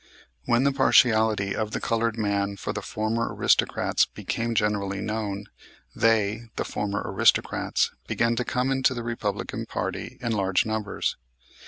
When 0.45 0.63
the 0.63 0.71
partiality 0.71 1.55
of 1.55 1.73
the 1.73 1.79
colored 1.79 2.17
man 2.17 2.57
for 2.57 2.73
the 2.73 2.81
former 2.81 3.31
aristocrats 3.35 4.03
became 4.07 4.55
generally 4.55 4.99
known, 4.99 5.45
they 5.95 6.45
the 6.55 6.65
former 6.65 7.03
aristocrats, 7.05 7.91
began 8.07 8.35
to 8.37 8.43
come 8.43 8.71
into 8.71 8.95
the 8.95 9.03
Republican 9.03 9.67
party 9.67 10.17
in 10.19 10.31
large 10.31 10.65
numbers. 10.65 11.17